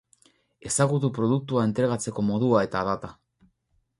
Ezagutu 0.69 1.11
produktua 1.17 1.67
entregatzeko 1.69 2.25
modua 2.31 2.65
eta 2.69 2.83
data. 2.91 3.15